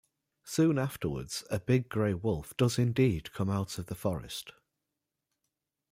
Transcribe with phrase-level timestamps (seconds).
[0.45, 4.51] Soon afterwards "a big, grey wolf" does indeed come out of the forest.